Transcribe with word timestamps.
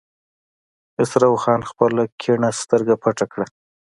خسرو 0.93 1.31
خان 1.43 1.61
خپله 1.69 2.03
کيڼه 2.21 2.49
سترګه 2.61 2.95
پټه 3.03 3.25
کړه. 3.31 3.45